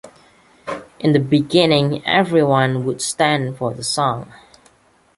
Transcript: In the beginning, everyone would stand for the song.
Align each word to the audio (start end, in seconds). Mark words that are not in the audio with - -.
In 0.97 1.11
the 1.13 1.19
beginning, 1.19 2.03
everyone 2.07 2.85
would 2.85 3.03
stand 3.03 3.57
for 3.59 3.71
the 3.71 3.83
song. 3.83 4.33